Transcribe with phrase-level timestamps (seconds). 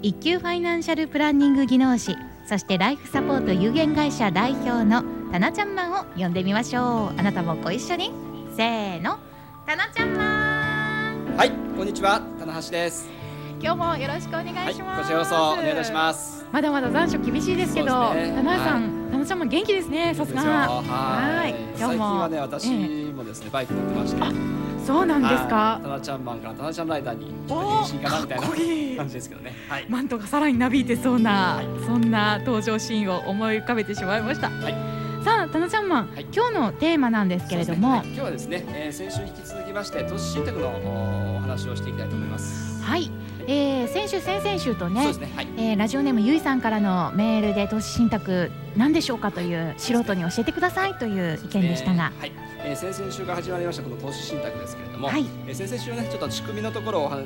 [0.00, 2.16] 一級ファイナンシャルプランニング技能士
[2.48, 8.12] そしてライフサポート有限会社代表のタナちゃんマンを呼んでみましょうあなたもご一緒に。
[8.56, 9.18] せーの
[9.66, 13.10] タナちゃんマンはいこんにちは棚橋です。
[13.60, 16.46] 今日もよろしくお願いします、はい、こちらこそお願いいたします。
[16.50, 18.32] まだまだ残暑厳しいですけどね。
[18.34, 20.40] タナさん、はタナちゃんマン元気ですねさすが。
[20.42, 21.54] はい。
[21.78, 21.98] 今日も。
[21.98, 22.70] 最近はね私
[23.12, 24.22] もですね、バイク乗ってまして。
[24.22, 24.32] あ
[24.86, 25.48] そうなんですはい。
[25.48, 28.46] かタナちゃんマンからタナちゃんライダーに変身かなみたいな
[28.96, 29.52] 感じですけどね。
[29.68, 29.86] はい。
[29.88, 34.72] マントがさらになびいてそうな、はいそんな登場シーンを思い浮かべてしまいました、はい。
[35.24, 36.26] さあタナちゃんマン、はい。
[36.32, 37.98] 今日のテーマなんですけれども、ね。
[37.98, 38.06] はい。
[38.06, 42.82] 今日はですね、えー、先週に引き続きまして都市信託のおお話をしていきたいと思います。
[42.82, 43.10] はい、
[43.48, 45.32] えー、先週先々週とねね。
[45.34, 45.48] はい。
[45.56, 52.32] えーラジオネームゆいさんからのメールで投資信託何でしょうかという素人に教えてくださいという意見でしたが、はい、
[52.62, 55.24] えー、先々週から始まりましたこの投資信託ですけれども、はい。
[55.46, 57.24] えー先々週はねちょっと仕組みのところをは、え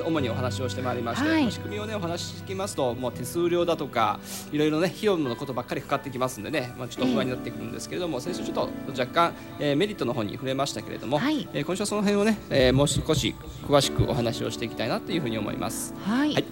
[0.00, 1.42] ー主にお話をしてまいりまして、はい。
[1.42, 4.18] まあ仕組みをねお話しきますともう手数料だとか
[4.52, 11.48] いろいろね費用のことばっかりかかってきますんでね、まあちょっと不安になってくるんですけれども、先週ちょっと若干、えーメリットの方に触れましたけれども、はい。
[11.52, 15.94] えー今週はその辺をね、えーもう少し詳しくお話をしていきたいなというふうに思います。
[16.04, 16.44] はい、はい。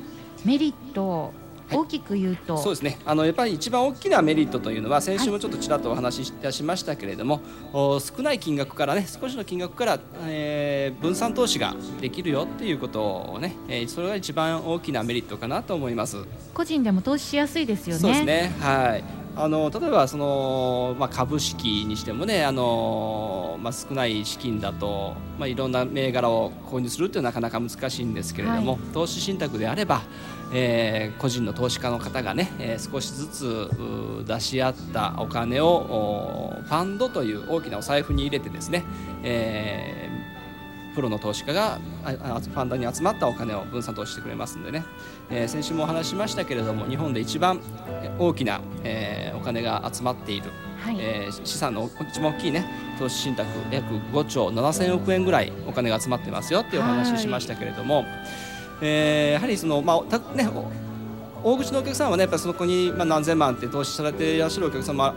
[0.45, 2.99] メリットはい大きく言うと、そうですね。
[3.05, 7.41] あのやっぱり一番大きなメリットというのは先週もちょっとちらっとお話しいたしましたけれども、
[7.73, 16.17] お少ない金額からね少しの金額から、えー分散投資ができるよっていうことをね、えーそれが一番大きなメリットかなと思います。
[16.55, 18.01] 個人でも投資しやすいですよね。
[18.01, 18.53] そうですね。
[18.61, 28.81] はいあの例えばその、まあ、株式にしてもねあの、まあ、少ない資金だと、まあ、いろんな銘柄を購入するっていうのはなかなか難しいんですけれども、はい。
[28.93, 30.03] 投資信託であれば、
[30.53, 38.85] えー個人の投資家の方がね、えー少しずつ出し合ったお金をおファンドという大きなお財布に入れてですね、
[39.23, 40.18] えー
[40.99, 44.85] プロの投資家がファンドに集まったお金を分散投資してくれますんでね、
[45.31, 47.61] えー先週もお話ししましたけれども日本で一番
[48.03, 50.51] え大きな、えーお金が集まっている、
[50.81, 52.65] はい、えー資産の一番大きいね
[52.99, 58.05] 投資信託約5兆7000億円ぐらいお金が集まってますよっていうお話ししましたけれども、
[58.83, 60.49] えーやはりその、まあたね、
[61.45, 65.15] お大口のお客さんはねやっぱりそこに、まあ、何千万って投資されていらっしゃるお客様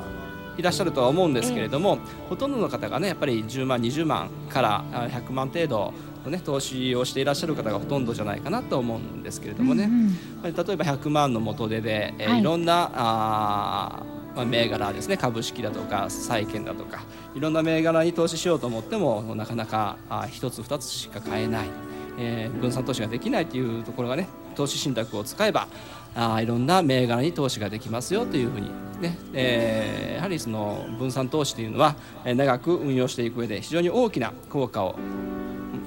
[0.57, 5.93] いらっしゃるとは思うんですけれども、ほとんどの方がねやっぱり10万20万からあ100万程度
[6.25, 10.13] のね投資をしていらっしゃる方がほとんどじゃないかなと思うんですけれどもね、うんうん。
[10.43, 12.39] 例えば100万の元手で、えーはい。
[12.41, 17.01] い、ろんなあー、まあ、銘柄ですね株式だとか債券だとか
[17.35, 21.69] いろんな銘柄に投資しようと思ってもなかなかあ1つ2つしか買えない、
[22.19, 25.67] えー分散投資ができないというところがね投資信託を使えば
[26.15, 28.69] あーいろんな銘柄に投資ができますよというふうに
[29.01, 34.95] ね、えーやはりその分散投資というのは、えー長く運用していく上で非常に大きな効果を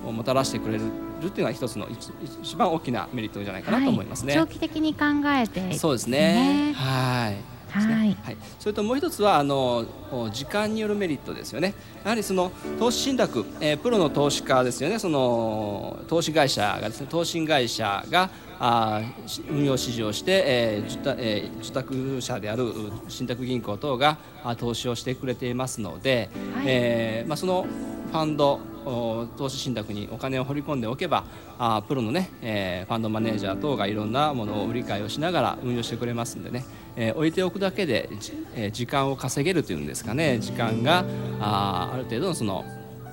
[0.07, 0.89] をもたらしてくれるっ
[1.21, 2.11] ていうのが一つの一
[2.43, 4.35] 一番大きなメリットじゃないかなと思いますね。
[4.35, 6.73] 長期的に考えてそうですね。
[6.77, 7.54] はい。
[7.75, 8.37] ですねはいはい。
[8.59, 11.75] それともう一つはあのお時間によるメリットですよね。
[12.05, 14.99] やはりその投資信託、えープロの投資家ですよね。
[14.99, 18.31] その投資会社がですね、投信会社が
[18.61, 19.03] あ
[19.51, 22.73] 運用指示をして、えー受託えー受託者であるう
[23.09, 27.67] 信託銀行等があ投資をしてくれていますので、はいえーまあその
[28.13, 31.25] ファンドお投資信託にお金を掘り込んでおけば
[31.59, 36.65] あープロのね、えーファンドマネージャー等がいろんなものを売り買いをしながら運用してくれますんでね、
[36.97, 41.05] えー置いておくだけで、じえー時間を稼げるというんですかね時間が
[41.41, 42.65] あーある程度のその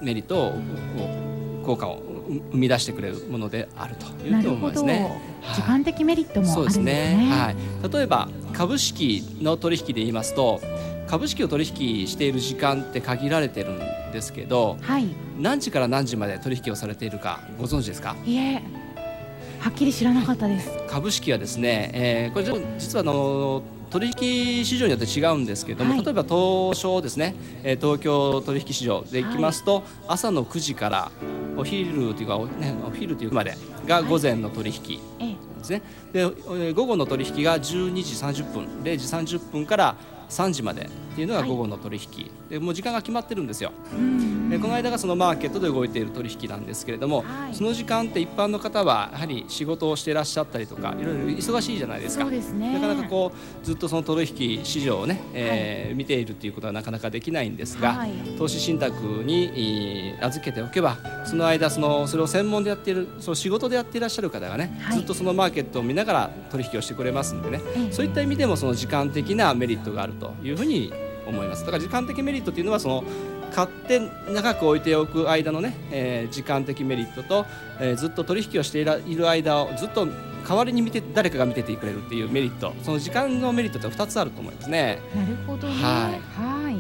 [0.01, 0.53] メリットを
[1.65, 5.21] 効果を生生み出してくれるものであるというと思いますね。
[5.55, 7.27] 時間的メリットもあそうですね。
[7.29, 7.91] はい。
[7.93, 10.61] 例えば株式の取引で言いますと、
[11.11, 13.79] 株式を取引している時間って限られてるん
[14.13, 15.09] ですけど、はい。
[15.37, 18.15] 何時から何時まで取引をされているかご存知ですか？
[18.25, 18.61] いえ
[19.59, 20.71] はっきり知らなかったです。
[20.87, 22.45] 株式はですね、えー、これ
[22.79, 27.35] 実はあの取引市場によって違うんですけれども、はい、例えば東証ですね、
[27.65, 31.11] え東京取引市場でいきますと、はい、朝の9時から
[31.57, 35.01] お昼というか、ね、お昼というまでが午前の取引
[35.57, 35.81] ですね、
[36.13, 39.97] はい、で午後の取引が12時30分0時30分から
[40.31, 43.71] 3時までっていうのが午後の取引、はい、でもう時間が決まってるんですよ。
[44.51, 52.25] でこの間がそのマーケットで動いている取引なんですけれども、はい、その時間って一般の方はやはり仕事をしていらっしゃったりとかいろいろ忙しいじゃないですか。
[52.25, 58.05] ね、なかなかこうずっとその取引市場をね、えー、はい、見ているということはなかなかできないんですが、
[58.37, 58.93] 投資信託
[59.23, 67.61] に預けておけばその間そのそれを専門でやっているその仕事でやっていらっしゃる方がね、ずっとそのマーケットを見ながら取引をしてくれますんでね、
[67.91, 70.91] そういった意味でもその時間的なメリットがあるというふうに
[71.25, 71.65] 思います。
[71.65, 73.03] だから時間的メリットというのはその
[73.53, 73.99] 買って
[74.29, 77.45] 長く置いておく間のね、えー、時間的メリットと、
[77.79, 80.07] えー、ずっと取引をしている間をずっと
[80.47, 82.73] 代わりに見て誰かが見ててくれるっていうメリット。
[82.83, 84.99] その時間のメリットって2つあると思いますね。
[85.15, 86.63] なるほどね、はい。
[86.63, 86.75] はい。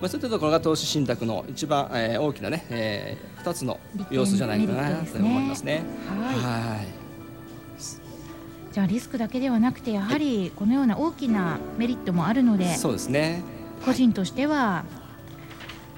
[0.00, 3.80] まあ、そういったところが投資信託の一番、えー、大きなね、えー、2つの
[4.10, 5.82] 要素じゃないかなと思いますね。
[6.08, 6.36] はい。
[6.36, 7.04] はい。
[8.72, 13.42] じゃあリスクだけではなくてやはりこのような大きなメリットもあるので、そうですね。
[13.84, 14.84] 個人としては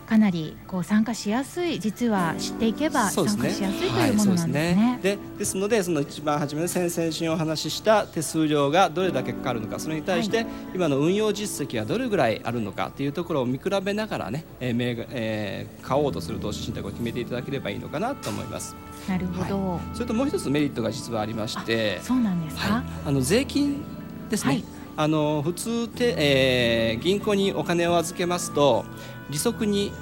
[0.06, 4.98] かなりこう参加しやすい実は知っていけば参加しやすいというものなんですね。
[5.02, 18.76] で、ですのでその一番初めの先々週にお話しした手数料がどれだけかかるのかそれに対して今の運用実績がどれぐらいあるのかというところを見比べながらね、えーえー、買おうとする投資信託を決めていただければいいのかなと思います。
[19.08, 23.84] なるほど、はい、それともう一つメリットが実はありましてそうなんですか、はい、あの税金
[24.30, 24.64] ですね、はい。
[24.98, 28.84] あの普通て、えー、銀行にお金を預けますと
[29.30, 29.92] 利息に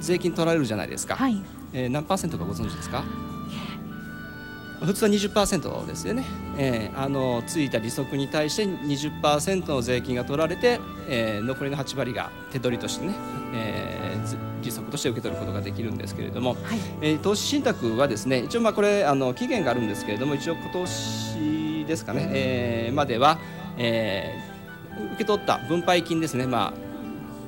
[0.00, 1.42] 税金取られるじゃないですか、はい、
[1.72, 3.04] えー、何パーセントかご存知ですか？
[4.82, 6.22] 普通は20%ですよね、
[6.58, 13.14] えー、あのついた利息に対して20%の税金が取られて、えー、残りの8割が手取りとしてね、
[13.54, 16.60] えー、利息として受け取ることができるんですけれども、はい、
[17.00, 23.38] えー、投資信託はですね一応まあこれあの期限があるんですけれども一応今年ですかね、えー、までは
[23.78, 26.72] えー、受け取った分配金ですね、まあ、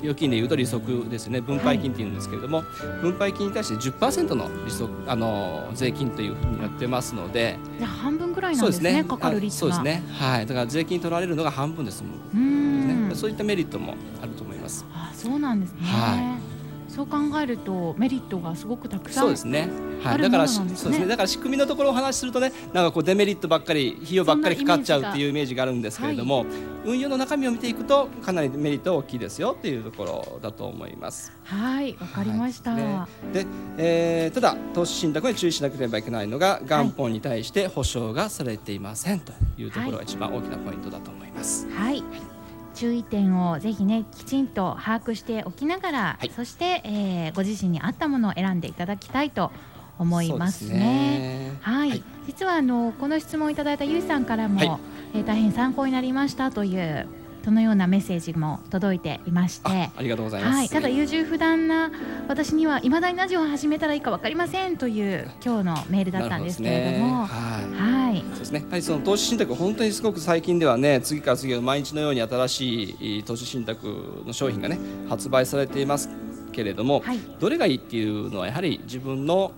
[0.01, 1.41] 預金でいうと利息ですね。
[1.41, 9.03] 分配金っていうんですけれども、はい、分配金に対して10%の利息あの税金というふうになってますので半分ぐらいなんですねね。
[9.03, 10.03] かかる率そうですね。
[10.13, 10.45] はい。
[10.45, 12.03] だから税金取られるのが半分です。
[12.03, 14.85] もん、ね、そういったメリットもあると思います。
[14.93, 16.48] あそうなんですね、はい
[16.99, 19.69] そう考えるとメリットがすごくたくさんそうですね。
[20.03, 21.05] はい、だからそうですね。
[21.05, 26.47] だから仕組みのところをお話しするとね、なんかこうデメリットばっかり費用ばっかりかかっちゃうっていうイメージがあるんですけれども、はい、
[26.83, 31.31] 運用の中身を見ていくとかなりメリット大きいですよっていうところだと思います。
[31.45, 32.71] はい、わかりました。
[32.71, 33.45] はいね、で、
[33.77, 41.65] えー、ただ投資信託に注意しなければいけないのが元本に対して保証がされていませんというところが一番大きなポイントだと思います。
[41.69, 42.03] はい
[42.73, 49.51] 注意点をぜひねきちんと把握しておきながら、はい、そして、えー、ご自身に合ったものを選んでいただきたいと
[49.97, 50.69] 思いますね。
[50.69, 51.57] すね。
[51.61, 54.79] はい、はい、実はあのこの質問をいただいたゆいさんからも、はい、
[55.15, 57.07] えー、大変参考になりましたという
[57.43, 59.69] そのようなメッセージも届いていまして。
[59.69, 61.91] ありがとうございます、はい、ただ優柔不断な
[62.27, 76.09] 私にはいまだにラジオを始めたらいいか分かりませんという今日のメールだったんですけれども、ね、はい、そうですね、はい、その投資信託本当にすごく最近ではね次から次へ毎日のように新しい投資信託の商品がね発売されています
[76.51, 79.51] けれども、はい、どれがいいっていうのはやはり自分の、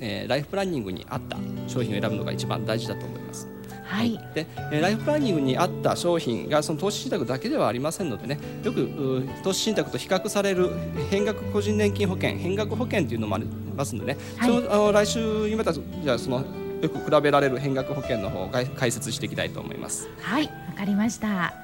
[0.00, 3.55] えー、ライフプランニングに合った商品を選ぶのが一番大事だと思います。
[3.86, 10.70] はい、でライフプランニングに合った商品がその投資信託だけではありませんのでねよく投資信託と比較される
[11.08, 16.44] 変額個人年金保険変額保険というのもありますのでね、はい、そのあの来週にまたじゃあその
[16.82, 20.08] よく比べられる変額保険の方を解説していきたいと思います。
[20.20, 20.44] はい。
[20.44, 21.54] わかりました。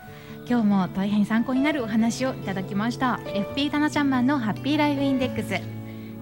[0.49, 3.21] 今日も大変参考になるお話をいただきました。
[3.25, 5.61] FP タナちゃんマンのハッピーライフインデックス。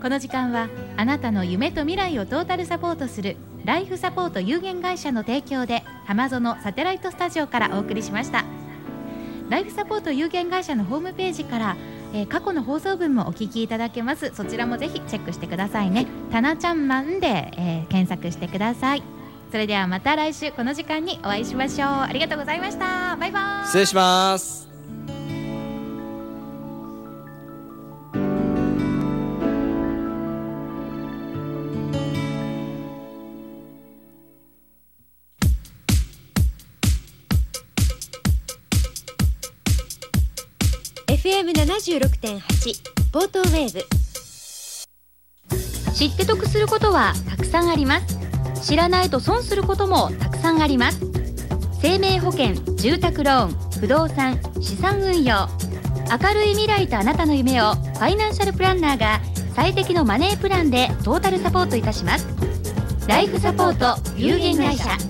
[0.02, 8.44] この時間はあなたの夢と未来をトータルサポートするライフサポート有限会社の提供で浜園サテライトスタジオからお送りしました。
[9.48, 11.76] ライフサポート有限会社のホームページから、
[12.12, 14.32] えー、過去の放送分もお聞きいただけます。
[14.34, 16.06] そちらもぜひチェックしてくださいね。
[16.32, 19.04] たなちゃんマンで、えー、検索してください。
[19.52, 21.88] それではまた来週この時間にお会いしましょう。
[21.88, 23.16] ありがとうございました。
[23.16, 23.66] バイバイ。
[23.66, 24.69] 失礼します。
[41.40, 43.82] FM76.8 ポートウェーブ。
[45.94, 48.66] 知って得することはたくさんあります。
[48.68, 51.00] 知らないと損することもたくさんあります。
[51.80, 55.49] 生命保険住宅ローン不動産資産運用。
[56.11, 59.20] 明るい未来とあなたの夢をファイナンシャルプランナーが
[59.54, 62.28] 最適のマネープランでトータルサポートいたします。
[63.09, 65.09] ライフサポート有限会社。